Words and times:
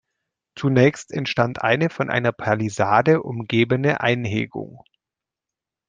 Zunächst 0.57 1.11
entstand 1.11 1.61
eine, 1.61 1.91
von 1.91 2.09
einer 2.09 2.31
Palisade 2.31 3.21
umgebene 3.21 4.01
Einhegung. 4.01 4.83